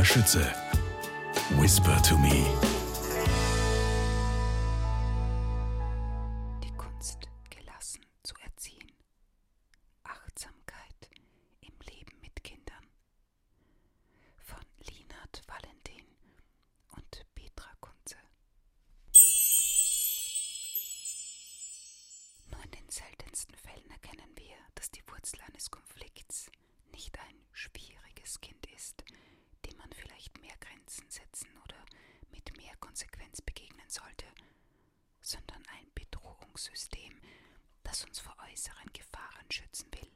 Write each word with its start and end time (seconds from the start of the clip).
Maria 0.00 0.14
Schütze. 0.14 0.54
Whisper 1.58 2.00
to 2.00 2.16
me. 2.16 2.46
Die 6.64 6.72
Kunst, 6.78 7.18
gelassen 7.50 8.00
zu 8.22 8.34
erziehen. 8.42 8.92
Achtsamkeit 10.04 11.10
im 11.60 11.74
Leben 11.86 12.18
mit 12.22 12.42
Kindern. 12.42 12.86
Von 14.38 14.64
Linard 14.88 15.42
Valentin 15.46 16.06
und 16.96 17.26
Petra 17.34 17.70
Kunze. 17.82 18.16
Nur 22.50 22.64
in 22.64 22.70
den 22.70 22.88
seltensten 22.88 23.54
Fällen 23.54 23.90
erkennen 23.90 24.32
wir, 24.36 24.56
dass 24.76 24.90
die 24.90 25.02
Wurzel 25.08 25.40
eines 25.46 25.70
Konflikts 25.70 26.50
nicht 26.90 27.18
ein 27.18 27.36
schwieriges 27.52 28.40
Kind 28.40 28.64
ist, 28.74 29.04
dem 29.70 29.78
man 29.78 29.92
vielleicht 29.92 30.38
mehr 30.40 30.56
Grenzen 30.60 31.08
setzen 31.08 31.48
oder 31.64 31.84
mit 32.30 32.56
mehr 32.56 32.74
Konsequenz 32.76 33.40
begegnen 33.40 33.88
sollte, 33.88 34.26
sondern 35.20 35.62
ein 35.78 35.86
Bedrohungssystem, 35.94 37.20
das 37.82 38.04
uns 38.04 38.18
vor 38.20 38.36
äußeren 38.50 38.92
Gefahren 38.92 39.50
schützen 39.50 39.90
will, 39.92 40.10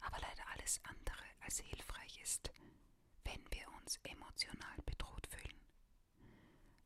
aber 0.00 0.18
leider 0.20 0.46
alles 0.52 0.80
andere 0.84 1.24
als 1.40 1.58
hilfreich 1.60 2.20
ist, 2.22 2.50
wenn 3.24 3.40
wir 3.50 3.68
uns 3.80 3.98
emotional 4.04 4.78
bedroht 4.86 5.26
fühlen. 5.26 5.60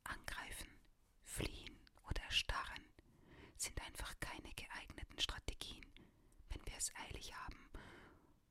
Angreifen, 0.03 0.69
fliehen 1.23 1.77
oder 2.09 2.21
erstarren 2.23 2.83
sind 3.57 3.79
einfach 3.81 4.13
keine 4.19 4.53
geeigneten 4.53 5.19
Strategien, 5.19 5.85
wenn 6.49 6.65
wir 6.65 6.75
es 6.77 6.91
eilig 7.07 7.33
haben 7.35 7.69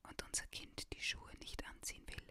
und 0.05 0.23
unser 0.25 0.47
Kind 0.47 0.93
die 0.93 1.01
Schuhe 1.03 1.33
nicht 1.41 1.65
anziehen 1.67 2.07
will. 2.09 2.23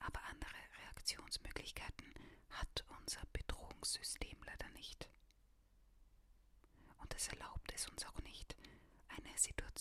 Aber 0.00 0.22
andere 0.24 0.54
Reaktionsmöglichkeiten 0.82 2.06
hat 2.50 2.84
unser 3.00 3.22
Bedrohungssystem 3.32 4.36
leider 4.44 4.68
nicht. 4.70 5.08
Und 6.98 7.14
es 7.14 7.28
erlaubt 7.28 7.72
es 7.74 7.88
uns 7.88 8.04
auch 8.06 8.20
nicht, 8.22 8.56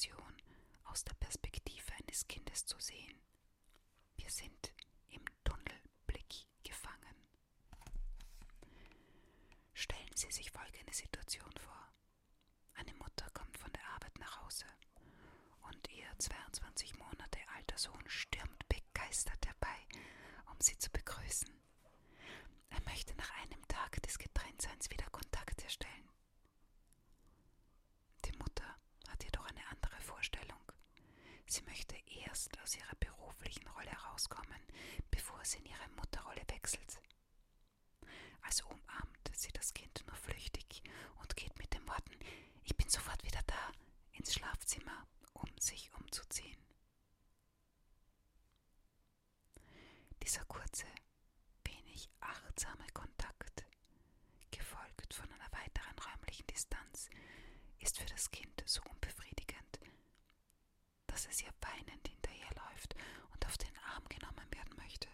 Situation 0.04 0.36
aus 0.86 1.04
der 1.06 1.14
Perspektive 1.14 1.94
eines 2.00 2.28
Kindes 2.28 2.66
zu 2.66 2.78
sehen. 2.80 3.22
Wir 4.18 4.30
sind 4.30 4.74
im 5.10 5.24
Tunnelblick 5.46 6.46
gefangen. 6.62 7.16
Stellen 9.74 10.16
Sie 10.16 10.30
sich 10.32 10.52
folgende 10.52 10.94
Situation 10.94 11.52
vor. 11.58 11.88
Eine 12.74 12.94
Mutter 12.96 13.30
kommt 13.34 13.58
von 13.58 13.72
der 13.72 13.88
Arbeit 13.96 14.18
nach 14.20 14.42
Hause 14.44 14.66
und 15.72 15.90
ihr 15.90 16.08
22 16.20 16.98
Monate 17.00 17.40
alter 17.56 17.78
Sohn 17.78 18.04
stürmt 18.08 18.68
begeistert 18.68 19.46
herbei, 19.46 19.88
um 20.52 20.60
sie 20.60 20.78
zu 20.78 20.92
begrüßen. 20.92 21.50
Er 22.72 22.82
möchte 22.84 23.16
nach 23.16 23.32
einem 23.42 23.66
Tag 23.70 24.02
des 24.02 24.18
Getrenntseins 24.18 24.90
wieder 24.90 25.06
Kontakt 25.12 25.64
herstellen. 25.64 26.10
Die 28.26 28.38
Mutter 28.38 28.76
hat 29.10 29.24
jedoch 29.24 29.46
eine 29.46 29.66
andere 29.70 30.00
Vorstellung. 30.02 30.60
Sie 31.46 31.62
möchte 31.64 31.96
erst 32.26 32.60
aus 32.62 32.76
ihrer 32.76 32.96
beruflichen 33.00 33.68
Rolle 33.68 33.92
herauskommen, 33.92 34.62
bevor 35.12 35.44
sie 35.44 35.60
in 35.60 35.66
ihre 35.66 35.88
Mutterrolle 35.98 36.42
wechselt. 36.48 37.00
Also 38.42 38.66
umarmt 38.68 39.32
sie 39.34 39.52
das 39.52 39.74
Kind 39.74 40.04
nur 40.08 40.16
flüchtig 40.16 40.84
und 41.22 41.36
geht 41.36 41.58
mit 41.60 41.74
den 41.74 41.88
Worten 41.88 42.18
Ich 42.64 42.76
bin 42.76 42.90
sofort 42.90 43.24
wieder 43.24 43.42
da 43.46 43.72
ins 44.14 44.34
Schlafzimmer, 44.34 45.08
um 45.34 45.50
sich 45.60 45.92
umzuziehen. 45.94 46.58
Dieser 50.24 50.46
kurze, 50.46 50.86
wenig 51.66 52.10
achtsame 52.22 52.88
Kontakt, 52.94 53.66
gefolgt 54.52 55.14
von 55.14 55.30
einer 55.30 55.52
weiteren 55.52 56.00
räumlichen 56.00 56.48
Distanz, 56.48 57.10
ist 57.80 58.00
für 58.00 58.06
das 58.06 58.32
Kind 58.32 58.64
so 58.66 58.82
unbefriedigend, 58.84 59.80
dass 61.08 61.28
es 61.28 61.42
ihr 61.44 61.54
weinend 61.60 62.08
hinterherläuft 62.08 62.96
und 63.34 63.46
auf 63.46 63.58
den 63.58 63.78
Arm 63.94 64.06
genommen 64.08 64.48
werden 64.52 64.76
möchte. 64.78 65.10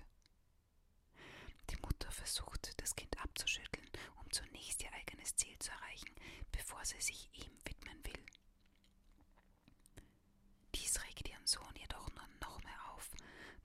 Die 1.71 1.77
Mutter 1.77 2.11
versucht, 2.11 2.79
das 2.81 2.95
Kind 2.95 3.19
abzuschütteln, 3.19 3.89
um 4.21 4.31
zunächst 4.31 4.83
ihr 4.83 4.93
eigenes 4.93 5.35
Ziel 5.35 5.57
zu 5.59 5.71
erreichen, 5.71 6.13
bevor 6.51 6.83
sie 6.85 7.01
sich 7.01 7.29
ihm 7.33 7.51
widmen 7.65 8.05
will. 8.05 8.25
Dies 10.75 11.01
regt 11.03 11.27
ihren 11.29 11.47
Sohn 11.47 11.75
jedoch 11.75 12.09
nur 12.11 12.27
noch 12.41 12.63
mehr 12.63 12.91
auf, 12.93 13.09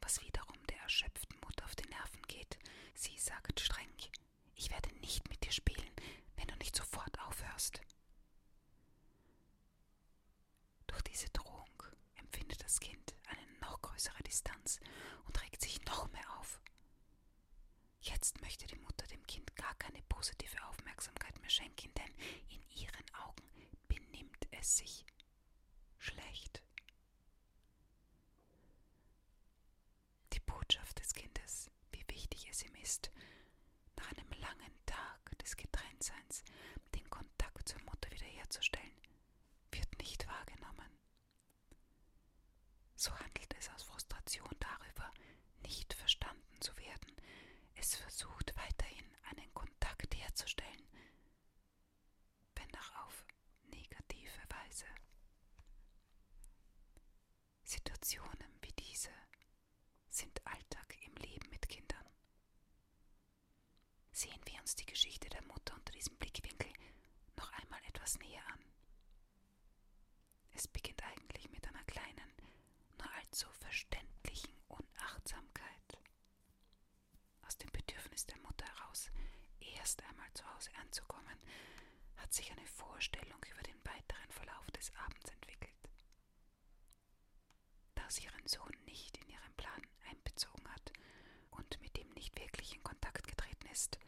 was 0.01 0.21
wiederum 0.23 0.57
der 0.69 0.79
erschöpften 0.81 1.39
Mutter 1.41 1.65
auf 1.65 1.75
die 1.77 1.89
Nerven 1.89 2.23
geht. 2.29 2.59
Sie 2.95 3.17
sagt 3.35 3.59
streng, 3.61 3.89
ich 4.55 4.71
werde 4.71 4.95
nicht 5.01 5.29
mit 5.29 5.45
dir 5.45 5.51
spielen, 5.51 5.91
wenn 6.37 6.47
du 6.47 6.55
nicht 6.57 6.77
sofort 6.77 7.19
aufhörst. 7.21 7.81
Durch 10.87 11.03
diese 11.03 11.29
Drohung 11.31 11.83
empfindet 12.15 12.63
das 12.63 12.79
Kind 12.79 13.15
eine 13.27 13.45
noch 13.61 13.83
größere 13.83 14.23
Distanz 14.23 14.79
und 15.27 15.43
regt 15.43 15.61
sich 15.63 15.85
noch 15.87 16.11
mehr 16.13 16.39
auf. 16.39 16.61
Jetzt 18.03 18.41
möchte 18.41 18.67
die 18.69 18.77
Mutter 18.79 19.07
dem 19.09 19.27
Kind 19.27 19.55
gar 19.57 19.75
keine 19.77 20.03
positive 20.03 20.63
Aufmerksamkeit 20.69 21.39
mehr 21.41 21.51
schenken, 21.51 21.93
denn 21.95 22.15
in 22.51 22.63
ihren 22.77 23.15
Augen 23.15 23.69
benimmt 23.89 24.47
es 24.53 24.77
sich 24.77 25.05
schlecht. 25.99 26.63
Die 30.33 30.41
Botschaft 30.41 31.01
des 31.01 31.13
Kindes, 31.15 31.71
wie 31.93 32.05
wichtig 32.09 32.49
es 32.51 32.63
ihm 32.65 32.75
ist, 32.77 33.11
nach 33.97 34.11
einem 34.13 34.31
langen 34.41 34.75
Tag 34.87 35.39
des 35.39 35.57
Getrenntseins 36.15 36.45
den 36.95 37.09
Kontakt 37.11 37.69
zur 37.69 37.81
Mutter 37.83 38.11
wiederherzustellen, 38.11 38.93
wird 39.73 39.99
nicht 39.99 40.27
wahrgenommen. 40.29 40.99
So 42.97 43.11
handelt 43.19 43.55
es 43.59 43.69
aus 43.71 43.83
Frustration 43.83 44.55
darüber, 44.61 45.13
nicht 45.63 45.93
verstanden 45.95 46.61
zu 46.61 46.77
werden. 46.77 47.17
Es 47.75 47.97
versucht 47.97 48.55
weiterhin 48.57 49.05
einen 49.31 49.53
Kontakt 49.55 50.15
herzustellen, 50.15 50.89
wenn 52.55 52.75
auch 52.77 53.07
auf 53.07 53.25
negative 53.71 54.41
Weise. 54.49 54.87
Situationen 57.65 58.59
wie 58.63 58.73
diese 58.73 59.11
sind 60.11 60.47
Alltag 60.47 60.97
im 61.07 61.15
Leben 61.17 61.49
mit 61.51 61.69
Kindern. 61.69 62.05
Sehen 64.13 64.41
wir 64.47 64.61
uns 64.61 64.77
die 64.77 64.87
Geschichte 64.87 65.29
der 65.29 65.43
Mutter 65.43 65.75
unter 65.75 65.93
diesem 65.93 66.17
Blickwinkel 66.17 66.73
noch 67.37 67.51
einmal 67.53 67.81
etwas 67.89 68.19
näher 68.19 68.47
an. 68.53 68.61
Es 70.53 70.69
beginnt 70.69 71.03
eigentlich 71.05 71.51
mit 71.51 71.67
einer 71.67 71.83
kleinen, 71.85 72.33
nur 72.99 73.13
allzu 73.15 73.49
verständlichen 73.51 74.55
Unachtsamkeit. 74.69 75.99
Aus 77.43 77.59
dem 77.59 77.71
Bedürfnis 77.73 78.25
der 78.27 78.39
Mutter 78.39 78.65
heraus, 78.67 79.11
erst 79.61 80.03
einmal 80.05 80.33
zu 80.35 80.45
Hause 80.55 80.71
anzukommen, 80.81 81.39
hat 82.17 82.24
sich 82.35 82.51
eine 82.51 82.67
Vorstellung 82.67 83.39
über 83.51 83.63
den 83.63 83.79
weiteren 83.85 84.31
Verlauf 84.31 84.71
des 84.73 84.93
Abends 84.97 85.31
entwickelt. 85.31 85.89
Da 87.95 88.09
sie 88.11 88.25
ihren 88.25 88.47
Sohn 88.47 88.75
nicht 88.87 89.17
in 89.19 89.29
ihren 89.29 89.55
Plan 89.57 89.83
einbezogen 90.11 90.69
hat 90.73 90.93
und 91.51 91.81
mit 91.81 91.97
ihm 91.99 92.11
nicht 92.11 92.39
wirklich 92.39 92.75
in 92.75 92.83
Kontakt 92.83 93.27
getreten 93.27 93.67
ist, 93.73 93.99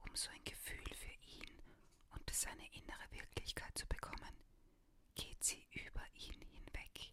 um 0.00 0.14
so 0.14 0.28
ein 0.30 0.44
Gefühl 0.44 0.94
für 0.94 1.12
ihn 1.12 1.50
und 2.10 2.30
seine 2.30 2.66
innere 2.74 3.10
Wirklichkeit 3.10 3.76
zu 3.76 3.86
bekommen, 3.86 4.34
geht 5.14 5.42
sie 5.42 5.66
über 5.72 6.02
ihn 6.14 6.40
hinweg. 6.52 7.12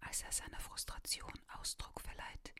Als 0.00 0.22
er 0.22 0.32
seiner 0.32 0.60
Frustration 0.60 1.32
Ausdruck 1.58 2.00
verleiht, 2.00 2.54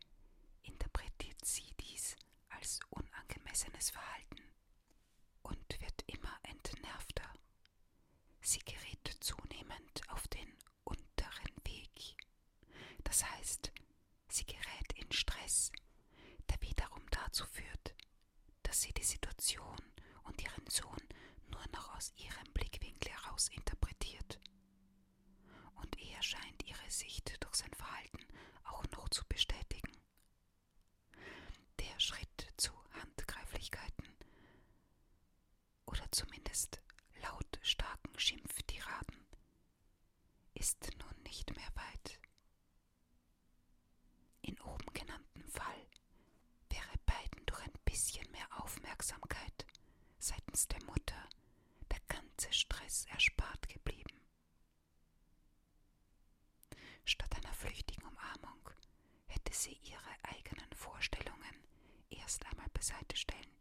interpretiert 0.62 1.44
sie 1.44 1.72
dies 1.80 2.16
als 2.48 2.80
unangemessenes 2.90 3.90
Verhalten 3.90 4.42
und 5.42 5.80
wird 5.80 6.02
immer 6.06 6.38
entnervter. 6.42 7.28
Sie 8.40 8.60
gerät 8.60 9.11
zunehmend 9.22 10.02
auf 10.08 10.26
den 10.28 10.52
unteren 10.84 11.56
Weg. 11.64 12.16
Das 13.04 13.24
heißt, 13.24 13.72
sie 14.28 14.44
gerät 14.44 14.92
in 14.96 15.10
Stress, 15.12 15.70
der 16.50 16.60
wiederum 16.60 17.02
dazu 17.10 17.44
führt, 17.46 17.94
dass 18.62 18.82
sie 18.82 18.92
die 18.92 19.04
Situation 19.04 19.78
und 20.24 20.42
ihren 20.42 20.66
Sohn 20.68 21.02
nur 21.50 21.64
noch 21.72 21.94
aus 21.96 22.12
ihrem 22.16 22.52
Blickwinkel 22.52 23.12
heraus 23.12 23.48
interpretiert. 23.48 24.38
Und 25.76 25.98
er 26.00 26.22
scheint 26.22 26.62
ihre 26.64 26.90
Sicht 26.90 27.36
durch 27.42 27.54
sein 27.56 27.72
Verhalten 27.74 28.18
auch 28.64 28.84
noch 28.92 29.08
zu 29.08 29.24
bestätigen. 29.28 29.92
Der 31.80 31.98
Schritt 32.00 32.48
zu 32.56 32.72
Handgreiflichkeiten 32.92 34.06
oder 35.86 36.10
zumindest 36.12 36.80
Schimpftiraden 38.22 39.26
ist 40.54 40.88
nun 41.00 41.22
nicht 41.24 41.50
mehr 41.56 41.68
weit. 41.74 42.20
In 44.42 44.60
oben 44.60 44.86
genanntem 44.94 45.44
Fall 45.48 45.86
wäre 46.70 46.98
beiden 47.04 47.44
durch 47.46 47.60
ein 47.62 47.72
bisschen 47.84 48.30
mehr 48.30 48.46
Aufmerksamkeit 48.62 49.66
seitens 50.20 50.68
der 50.68 50.80
Mutter 50.84 51.28
der 51.90 51.98
ganze 52.06 52.52
Stress 52.52 53.06
erspart 53.06 53.68
geblieben. 53.68 54.20
Statt 57.04 57.34
einer 57.34 57.54
flüchtigen 57.54 58.04
Umarmung 58.06 58.70
hätte 59.26 59.52
sie 59.52 59.76
ihre 59.82 60.14
eigenen 60.22 60.72
Vorstellungen 60.74 61.66
erst 62.10 62.46
einmal 62.46 62.68
beiseite 62.68 63.16
stellen, 63.16 63.56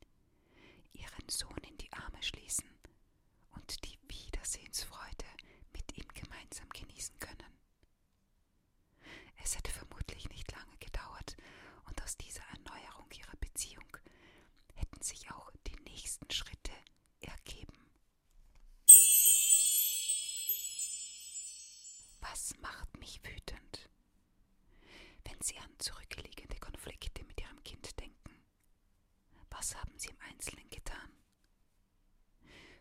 ihren 0.94 1.28
Sohn 1.30 1.58
in 1.68 1.80
die 1.80 1.92
Arme 1.94 2.22
schließen 2.22 2.70
und 3.56 3.84
die 3.86 3.98
Wiedersehensfreude 4.52 5.26
mit 5.74 5.98
ihm 5.98 6.08
gemeinsam 6.14 6.68
genießen 6.70 7.18
können. 7.20 7.58
Es 9.44 9.56
hätte 9.56 9.72
vermutlich 9.72 10.28
nicht 10.30 10.52
lange 10.52 10.78
gedauert, 10.78 11.38
und 11.86 12.02
aus 12.04 12.18
dieser 12.18 12.44
Erneuerung 12.52 13.10
ihrer 13.12 13.38
Beziehung 13.38 13.98
hätten 14.76 15.02
sich 15.02 15.32
auch 15.32 15.52
die 15.68 15.80
nächsten 15.90 16.30
Schritte 16.30 16.74
ergeben. 17.22 17.78
Was 22.20 22.54
macht 22.60 22.98
mich 23.00 23.22
wütend? 23.24 23.90
Wenn 25.24 25.40
Sie 25.42 25.58
an 25.60 25.74
zurückliegende 25.80 26.58
Konflikte 26.60 27.24
mit 27.24 27.40
Ihrem 27.40 27.64
Kind 27.64 27.98
denken, 28.00 28.44
was 29.50 29.76
haben 29.76 29.98
Sie 29.98 30.10
im 30.10 30.20
Einzelnen 30.30 30.70
getan? 30.70 31.10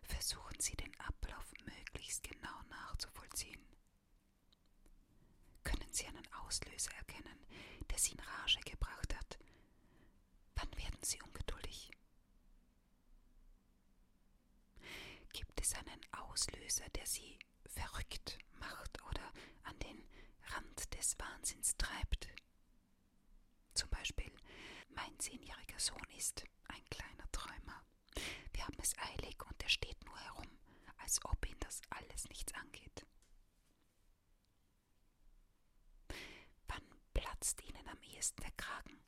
Versuchen 0.02 0.58
Sie 0.58 0.76
den 0.76 0.98
Ablauf 1.00 1.52
möglichst 2.00 2.22
genau 2.22 2.62
nachzuvollziehen. 2.70 3.60
Können 5.64 5.92
Sie 5.92 6.06
einen 6.06 6.26
Auslöser 6.32 6.92
erkennen, 6.96 7.46
der 7.90 7.98
Sie 7.98 8.12
in 8.12 8.20
Rage 8.20 8.58
gebracht 8.60 9.14
hat? 9.14 9.38
Wann 10.54 10.74
werden 10.78 10.98
Sie 11.02 11.20
ungeduldig? 11.20 11.90
Gibt 15.34 15.60
es 15.60 15.74
einen 15.74 16.00
Auslöser, 16.12 16.88
der 16.94 17.04
Sie 17.04 17.38
verrückt 17.66 18.38
macht 18.58 19.02
oder 19.02 19.30
an 19.64 19.78
den 19.80 20.02
Rand 20.54 20.94
des 20.94 21.18
Wahnsinns 21.18 21.76
treibt? 21.76 22.28
Zum 23.74 23.90
Beispiel, 23.90 24.32
mein 24.88 25.18
zehnjähriger 25.18 25.78
Sohn 25.78 26.08
ist 26.16 26.44
ein 26.68 26.84
kleiner 26.88 27.30
Träumer. 27.30 27.84
Wir 28.54 28.64
haben 28.66 28.78
es 28.80 28.96
eilig 28.96 29.36
und 29.44 29.62
er 29.62 29.68
steht 29.68 30.02
nur 30.06 30.18
herum, 30.18 30.59
als 31.02 31.24
ob 31.24 31.44
ihn 31.46 31.58
das 31.60 31.80
alles 31.90 32.28
nichts 32.28 32.52
angeht. 32.54 33.06
Wann 36.68 36.82
platzt 37.14 37.60
Ihnen 37.62 37.86
am 37.88 38.00
ehesten 38.02 38.40
der 38.42 38.52
Kragen? 38.52 38.98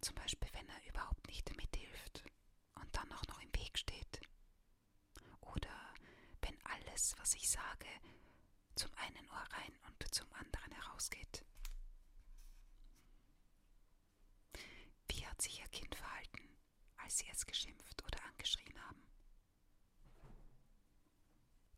Zum 0.00 0.14
Beispiel, 0.16 0.48
wenn 0.52 0.68
er 0.68 0.88
überhaupt 0.88 1.26
nicht 1.28 1.54
mithilft 1.56 2.24
und 2.74 2.94
dann 2.96 3.10
auch 3.12 3.26
noch 3.28 3.40
im 3.40 3.54
Weg 3.54 3.78
steht. 3.78 4.20
Oder 5.40 5.94
wenn 6.42 6.58
alles, 6.66 7.14
was 7.18 7.34
ich 7.34 7.48
sage, 7.48 7.86
zum 8.74 8.90
einen 8.96 9.28
Ohr 9.30 9.44
rein 9.52 9.72
und 9.86 10.14
zum 10.14 10.30
anderen 10.34 10.72
herausgeht. 10.72 11.44
Wie 15.08 15.26
hat 15.26 15.40
sich 15.42 15.60
Ihr 15.60 15.68
Kind 15.68 15.94
verhalten, 15.94 16.48
als 16.96 17.18
Sie 17.18 17.28
es 17.30 17.46
geschimpft 17.46 18.02
oder 18.04 18.22
angeschrien 18.24 18.80
haben? 18.86 19.02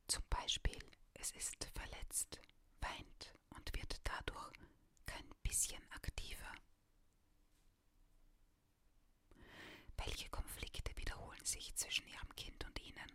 Zum 0.08 0.22
Beispiel, 0.44 0.78
es 1.14 1.30
ist 1.30 1.64
verletzt, 1.74 2.38
weint 2.82 3.32
und 3.56 3.74
wird 3.74 3.98
dadurch 4.04 4.52
kein 5.06 5.26
bisschen 5.42 5.82
aktiver. 5.90 6.52
Welche 9.96 10.28
Konflikte 10.28 10.94
wiederholen 10.98 11.42
sich 11.46 11.74
zwischen 11.76 12.06
Ihrem 12.08 12.28
Kind 12.36 12.62
und 12.66 12.78
Ihnen? 12.82 13.10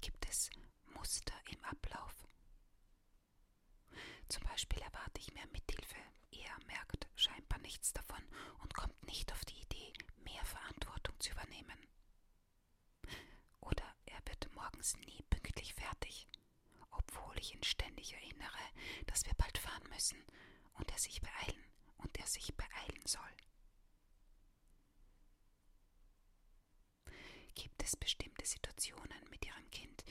Gibt 0.00 0.28
es 0.28 0.48
Muster 0.94 1.34
im 1.50 1.64
Ablauf? 1.64 2.14
Zum 4.28 4.44
Beispiel 4.44 4.78
erwarte 4.80 5.18
ich 5.20 5.34
mehr 5.34 5.48
Mithilfe, 5.48 5.96
er 6.30 6.66
merkt 6.66 7.08
scheinbar 7.16 7.58
nichts 7.62 7.92
davon 7.92 8.22
und 8.62 8.74
kommt 8.74 9.02
nicht 9.08 9.32
auf 9.32 9.44
die 9.44 9.60
Idee, 9.60 9.92
mehr 10.22 10.44
Verantwortung 10.44 11.18
zu 11.18 11.32
übernehmen. 11.32 11.78
Oder 13.58 13.96
er 14.06 14.20
wird 14.26 14.54
morgens 14.54 14.96
nie 14.98 15.24
ich 17.44 17.54
ihn 17.54 17.62
ständig 17.62 18.14
erinnere, 18.14 18.64
dass 19.06 19.24
wir 19.26 19.34
bald 19.34 19.58
fahren 19.58 19.86
müssen 19.90 20.18
und 20.74 20.90
er 20.90 20.98
sich 20.98 21.20
beeilen 21.20 21.64
und 21.98 22.16
er 22.18 22.26
sich 22.26 22.54
beeilen 22.56 23.06
soll. 23.06 23.20
Gibt 27.54 27.82
es 27.82 27.96
bestimmte 27.96 28.46
Situationen 28.46 29.28
mit 29.30 29.44
Ihrem 29.44 29.70
Kind, 29.70 30.04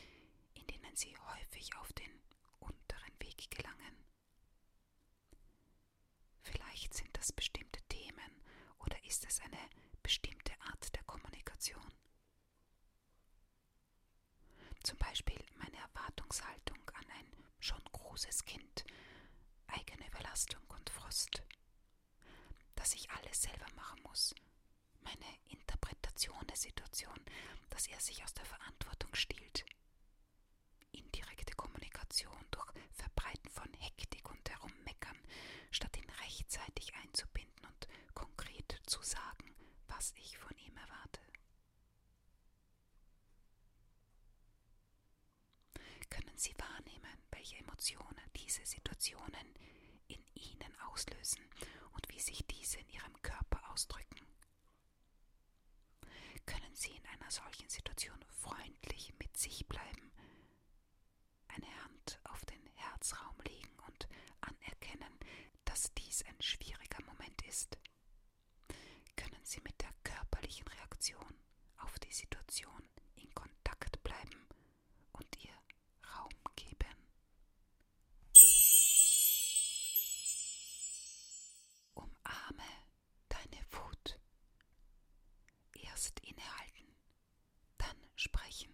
in 0.53 0.65
denen 0.67 0.95
Sie 0.95 1.15
häufig 1.17 1.75
auf 1.77 1.91
den 1.93 2.21
unteren 2.59 3.19
Weg 3.19 3.49
gelangen? 3.49 4.05
Vielleicht 6.43 6.93
sind 6.93 7.09
das 7.17 7.31
bestimmte 7.31 7.81
Themen 7.89 8.43
oder 8.79 9.03
ist 9.05 9.25
es 9.25 9.39
eine 9.41 9.69
bestimmte 10.03 10.53
Art 10.61 10.93
der 10.95 11.03
Kommunikation? 11.03 11.91
Zum 14.83 14.97
Beispiel 14.97 15.43
meine 15.55 15.77
Erwartungshaltung 15.77 16.62
großes 18.13 18.45
Kind, 18.45 18.85
eigene 19.65 20.07
Überlastung 20.07 20.61
und 20.69 20.87
Frust, 20.91 21.41
dass 22.75 22.93
ich 22.93 23.09
alles 23.09 23.41
selber 23.41 23.65
machen 23.75 24.03
muss, 24.03 24.35
meine 25.01 25.25
Interpretation 25.47 26.45
der 26.45 26.55
Situation, 26.55 27.19
dass 27.71 27.87
er 27.87 27.99
sich 27.99 28.23
aus 28.23 28.31
der 28.35 28.45
Verantwortung 28.45 29.15
stiehlt, 29.15 29.65
indirekte 30.91 31.55
Kommunikation 31.55 32.37
durch 32.51 32.71
Verbreiten 32.91 33.49
von 33.49 33.73
Hektik 33.79 34.29
und 34.29 34.47
Herummeckern, 34.47 35.17
statt 35.71 35.97
ihn 35.97 36.11
rechtzeitig 36.21 36.93
einzubinden 37.01 37.65
und 37.65 37.87
konkret 38.13 38.79
zu 38.85 39.01
sagen, 39.01 39.55
was 39.87 40.13
ich 40.17 40.37
von 40.37 40.55
ihm 40.59 40.77
erwarte. 40.77 41.19
Können 46.13 46.37
Sie 46.37 46.53
wahrnehmen, 46.57 47.17
welche 47.31 47.57
Emotionen 47.57 48.21
diese 48.35 48.65
Situationen 48.65 49.47
in 50.07 50.23
Ihnen 50.35 50.79
auslösen 50.91 51.43
und 51.93 52.07
wie 52.09 52.19
sich 52.19 52.45
diese 52.47 52.79
in 52.79 52.89
Ihrem 52.89 53.21
Körper 53.21 53.59
ausdrücken? 53.71 54.25
Können 56.45 56.75
Sie 56.75 56.91
in 56.91 57.05
einer 57.07 57.31
solchen 57.31 57.69
Situation 57.69 58.19
freundlich 58.27 59.13
mit 59.19 59.35
sich 59.37 59.65
bleiben, 59.67 60.11
eine 61.47 61.83
Hand 61.83 62.19
auf 62.25 62.43
den 62.45 62.65
Herzraum 62.75 63.35
legen 63.47 63.77
und 63.87 64.07
anerkennen, 64.41 65.17
dass 65.65 65.93
dies 65.95 66.23
ein 66.25 66.41
schwieriger 66.41 67.03
Moment 67.05 67.41
ist? 67.47 67.77
Können 69.15 69.43
Sie 69.43 69.61
mit 69.61 69.79
der 69.81 69.93
körperlichen 70.03 70.67
Reaktion 70.67 71.33
auf 71.77 71.97
die 71.99 72.11
Situation 72.11 72.81
in 73.15 73.33
Kontakt 73.33 74.01
bleiben 74.03 74.47
und 75.13 75.27
ihr 75.43 75.53
Raum 76.15 76.31
geben? 76.55 76.95
Umarme 81.93 82.63
deine 83.29 83.61
Wut. 83.71 84.19
Erst 85.73 86.19
innehalten, 86.21 86.95
dann 87.77 87.97
sprechen. 88.15 88.73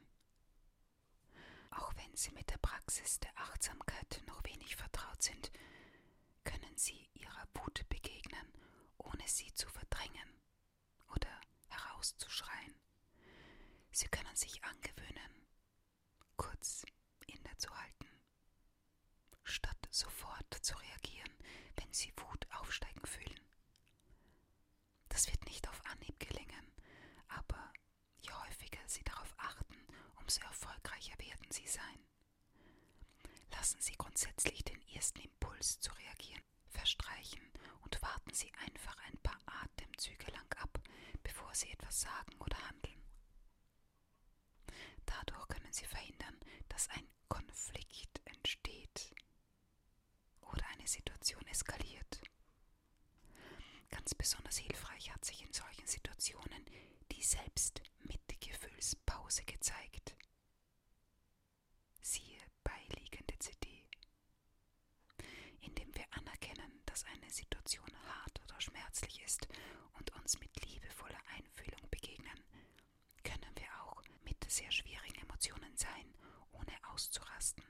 Auch 1.71 1.93
wenn 1.95 2.05
Sie 2.19 2.31
mit 2.31 2.49
der 2.49 2.57
Praxis 2.57 3.17
der 3.21 3.31
Achtsamkeit 3.37 4.21
noch 4.27 4.43
wenig 4.43 4.75
vertraut 4.75 5.23
sind, 5.23 5.51
können 6.43 6.75
Sie 6.75 7.09
Ihrer 7.13 7.47
Wut 7.53 7.87
begegnen, 7.87 8.45
ohne 8.97 9.25
sie 9.25 9.53
zu 9.53 9.69
verdrängen 9.69 10.29
oder 11.15 11.29
herauszuschreien. 11.69 12.75
Sie 13.91 14.09
können 14.09 14.35
sich 14.35 14.61
angewöhnen, 14.65 15.47
kurz 16.35 16.83
innezuhalten, 17.27 18.09
statt 19.43 19.87
sofort 19.89 20.53
zu 20.61 20.75
reagieren, 20.77 21.33
wenn 21.77 21.93
Sie 21.93 22.11
Wut 22.17 22.45
aufsteigen 22.51 23.05
fühlen. 23.05 23.39
Das 25.07 25.27
wird 25.27 25.45
nicht 25.45 25.69
auf 25.69 25.81
Anhieb 25.85 26.19
gelingen, 26.19 26.73
aber 27.29 27.71
je 28.19 28.33
häufiger 28.33 28.81
Sie 28.87 29.03
darauf 29.03 29.33
achten, 29.37 29.87
umso 30.17 30.41
erfolgreicher 30.41 31.17
werden 31.17 31.49
Sie 31.51 31.67
sein. 31.67 32.08
Lassen 33.69 33.81
Sie 33.81 33.97
grundsätzlich 33.99 34.63
den 34.63 34.81
ersten 34.95 35.19
Impuls 35.19 35.79
zu 35.79 35.91
reagieren 35.91 36.41
verstreichen 36.69 37.43
und 37.81 38.01
warten 38.01 38.33
Sie 38.33 38.51
einfach 38.65 38.97
ein 39.05 39.15
paar 39.19 39.37
Atemzüge 39.45 40.31
lang 40.31 40.51
ab, 40.53 40.79
bevor 41.21 41.53
Sie 41.53 41.69
etwas 41.69 42.01
sagen 42.01 42.33
oder 42.39 42.57
handeln. 42.67 42.99
Dadurch 45.05 45.47
können 45.49 45.71
Sie 45.71 45.85
verhindern, 45.85 46.35
dass 46.67 46.89
ein 46.89 47.07
Konflikt 47.27 48.19
entsteht 48.25 49.13
oder 50.41 50.65
eine 50.69 50.87
Situation 50.87 51.45
eskaliert. 51.45 52.21
Ganz 53.89 54.15
besonders 54.15 54.57
hilfreich 54.57 55.13
hat 55.13 55.23
sich 55.25 55.43
in 55.43 55.53
solchen 55.53 55.85
Situationen 55.85 56.65
die 57.11 57.21
Selbstmitgefühlspause 57.21 59.43
gezeigt. 59.43 60.15
Siehe 62.01 62.39
beiliegende 62.63 63.37
CD. 63.39 63.85
Indem 65.61 65.93
wir 65.95 66.05
anerkennen, 66.11 66.81
dass 66.85 67.03
ein 67.05 67.19
sehr 74.59 74.71
schwierigen 74.71 75.21
Emotionen 75.21 75.77
sein, 75.77 76.13
ohne 76.51 76.73
auszurasten. 76.91 77.63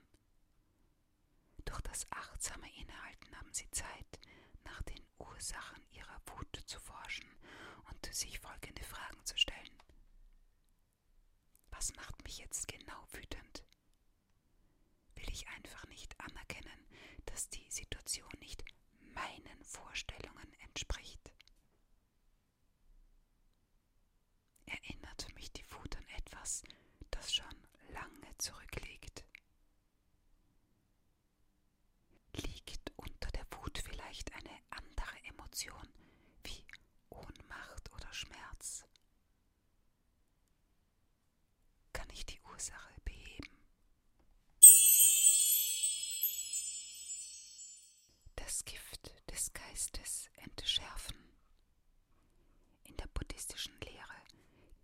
Durch 1.66 1.82
das 1.82 2.12
achtsame 2.12 2.68
Innehalten 2.90 3.38
haben 3.38 3.54
Sie 3.54 3.70
Zeit, 3.72 4.20
nach 4.66 4.82
den 4.84 5.04
Ursachen 5.20 5.84
Ihrer 5.92 6.22
Wut 6.26 6.60
zu 6.66 6.80
forschen 6.80 7.30
und 7.92 8.06
sich 8.14 8.40
folgende 8.40 8.84
Fragen 8.84 9.24
zu 9.26 9.38
stellen. 9.38 9.78
Was 11.72 11.94
macht 11.96 12.24
mich 12.24 12.40
jetzt 12.40 12.68
genau 12.68 13.06
wütend? 13.12 13.64
Will 15.16 15.30
ich 15.32 15.48
einfach 15.50 15.86
nicht 15.88 16.20
anerkennen, 16.20 16.88
dass 17.26 17.50
die 17.50 17.70
Situation 17.70 18.32
nicht 18.40 18.64
meinen 19.14 19.64
Vorstellungen 19.64 20.52
entspricht? 20.62 21.32
Erinnert 24.66 25.28
mich 25.36 25.52
die 25.52 25.66
Wut 25.72 25.96
an 25.96 26.08
etwas, 26.18 26.64
das 27.12 27.34
schon 27.36 27.68
lange 27.90 28.38
zurückliegt? 28.40 29.24
Liegt 32.34 32.92
unter 32.96 33.30
der 33.32 33.46
Wut 33.52 33.78
vielleicht 33.80 34.34
eine 34.34 34.58
andere 34.70 35.24
Emotion 35.26 35.88
wie 36.44 36.66
Ohnmacht 37.10 37.92
oder 37.94 38.14
Schmerz? 38.14 38.86
Kann 41.94 42.10
ich 42.12 42.26
die 42.26 42.40
Ursache 42.42 42.94
beheben? 43.04 43.50
Das 48.36 48.64
Gift 48.66 49.12
des 49.30 49.52
Geistes 49.54 50.30
entschärfen. 50.38 51.18
In 52.84 52.96
der 52.98 53.08
buddhistischen 53.08 53.78
Lehre 53.82 54.22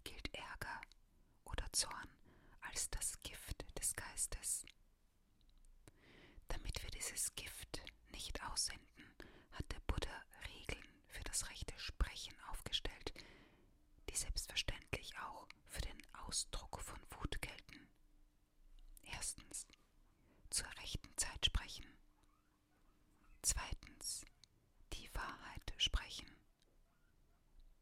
gilt 0.04 0.34
Ärger 0.34 0.82
oder 1.46 1.65
Zorn 1.76 2.10
als 2.62 2.90
das 2.90 3.22
Gift 3.24 3.66
des 3.78 3.94
Geistes. 3.96 4.66
Damit 6.48 6.82
wir 6.82 6.90
dieses 6.92 7.36
Gift 7.36 7.82
nicht 8.12 8.42
aussenden, 8.44 8.86
hat 9.52 9.70
der 9.72 9.82
Buddha 9.82 10.24
Regeln 10.48 10.88
für 11.10 11.24
das 11.26 11.50
rechte 11.50 11.78
Sprechen 11.78 12.34
aufgestellt, 12.52 13.14
die 14.10 14.16
selbstverständlich 14.16 15.18
auch 15.20 15.48
für 15.68 15.82
den 15.82 16.02
Ausdruck 16.26 16.80
von 16.82 17.00
Wut 17.12 17.42
gelten. 17.42 17.88
Erstens, 19.04 19.68
zur 20.50 20.68
rechten 20.82 21.18
Zeit 21.18 21.46
sprechen. 21.46 21.86
Zweitens, 23.42 24.26
die 24.94 25.14
Wahrheit 25.14 25.74
sprechen. 25.78 26.30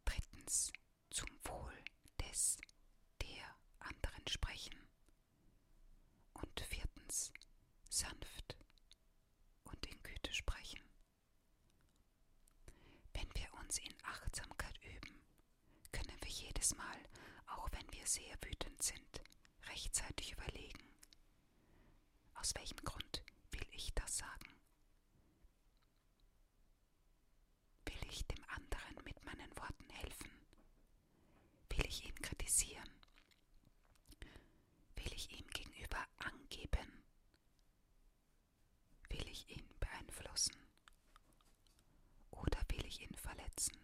Drittens, 0.05 0.71
zum 1.12 1.29
Wohl 1.45 1.83
des, 2.19 2.57
der 3.21 3.55
anderen 3.79 4.27
sprechen. 4.27 4.75
Und 6.33 6.59
viertens, 6.61 7.31
sanft 7.89 8.57
und 9.63 9.85
in 9.85 10.01
Güte 10.03 10.33
sprechen. 10.33 10.81
Wenn 13.13 13.29
wir 13.35 13.53
uns 13.61 13.77
in 13.79 13.93
Achtsamkeit 14.03 14.77
üben, 14.83 15.21
können 15.91 16.17
wir 16.21 16.29
jedes 16.29 16.75
Mal, 16.75 16.97
auch 17.47 17.71
wenn 17.71 17.91
wir 18.03 18.07
sehr 18.10 18.36
wütend 18.41 18.83
sind, 18.83 19.22
rechtzeitig 19.69 20.33
überlegen, 20.33 20.93
aus 22.33 22.53
welchem 22.55 22.79
Grund 22.83 23.24
will 23.51 23.65
ich 23.72 23.93
das 23.93 24.17
sagen? 24.17 24.51
Will 27.86 28.10
ich 28.10 28.27
dem 28.27 28.43
anderen 28.50 28.95
mit 29.05 29.24
meinen 29.24 29.55
Worten 29.55 29.89
helfen? 29.89 30.29
Will 31.69 31.86
ich 31.88 32.03
ihn 32.05 32.15
kritisieren? 32.15 32.89
Will 34.95 35.13
ich 35.13 35.31
ihm 35.39 35.48
gegenüber 35.48 36.05
angeben? 36.17 37.03
Will 39.12 39.27
ich 39.29 39.50
ihn 39.50 39.79
beeinflussen? 39.79 40.57
Oder 42.31 42.60
will 42.67 42.86
ich 42.86 43.00
ihn 43.00 43.15
verletzen? 43.15 43.82